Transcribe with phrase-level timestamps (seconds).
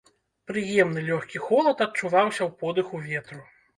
[0.51, 3.41] Прыемны лёгкі холад адчуваўся ў подыху ветру.